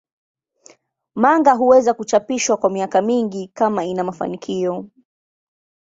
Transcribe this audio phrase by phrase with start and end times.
[1.15, 4.85] Manga huweza kuchapishwa kwa miaka mingi kama ina mafanikio.